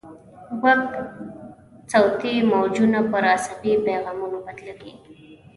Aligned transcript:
غوږ 0.59 0.81
صوتي 1.91 2.33
موجونه 2.51 2.99
پر 3.11 3.23
عصبي 3.35 3.73
پیغامونو 3.85 4.37
بدلوي. 4.45 4.91